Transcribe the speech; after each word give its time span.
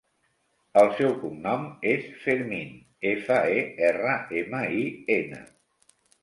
El 0.83 0.87
seu 1.01 1.11
cognom 1.25 1.67
és 1.91 2.07
Fermin: 2.23 2.71
efa, 3.11 3.37
e, 3.59 3.61
erra, 3.91 4.17
ema, 4.41 4.63
i, 4.81 4.89
ena. 5.19 5.45